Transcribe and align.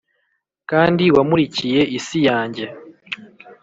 kandi 0.69 1.03
wamurikiye 1.15 1.81
isi 1.97 2.19
yanjye. 2.27 2.65